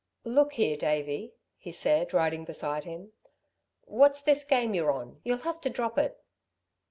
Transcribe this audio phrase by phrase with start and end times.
[0.25, 3.13] "Look here, Davey," he said, riding beside him,
[3.85, 5.21] "what's this game you're on?
[5.23, 6.19] You'll have to drop it."